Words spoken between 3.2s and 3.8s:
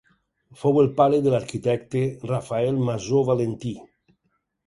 Valentí.